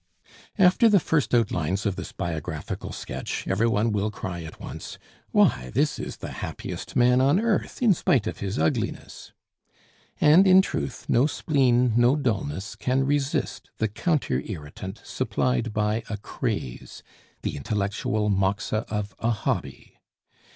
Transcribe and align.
After 0.57 0.89
the 0.89 0.99
first 0.99 1.31
outlines 1.35 1.85
of 1.85 1.95
this 1.95 2.11
biographical 2.11 2.91
sketch, 2.91 3.47
every 3.47 3.67
one 3.67 3.91
will 3.91 4.09
cry 4.09 4.41
at 4.41 4.59
once, 4.59 4.97
"Why! 5.29 5.69
this 5.75 5.99
is 5.99 6.17
the 6.17 6.31
happiest 6.41 6.95
man 6.95 7.21
on 7.21 7.39
earth, 7.39 7.83
in 7.83 7.93
spite 7.93 8.25
of 8.25 8.39
his 8.39 8.57
ugliness!" 8.57 9.31
And, 10.19 10.47
in 10.47 10.63
truth, 10.63 11.05
no 11.07 11.27
spleen, 11.27 11.93
no 11.95 12.15
dullness 12.15 12.75
can 12.75 13.03
resist 13.05 13.69
the 13.77 13.87
counter 13.87 14.41
irritant 14.43 14.99
supplied 15.03 15.71
by 15.71 16.01
a 16.09 16.17
"craze," 16.17 17.03
the 17.43 17.55
intellectual 17.55 18.27
moxa 18.29 18.87
of 18.89 19.13
a 19.19 19.29
hobby. 19.29 19.99